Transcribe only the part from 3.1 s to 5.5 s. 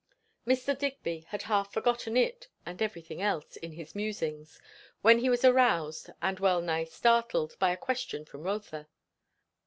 else, in his musings, when he was